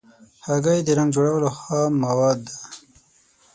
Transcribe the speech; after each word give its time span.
هګۍ 0.47 0.79
د 0.85 0.89
رنګ 0.97 1.09
جوړولو 1.15 1.49
خام 1.59 1.91
مواد 2.03 2.39
ده. 2.47 2.55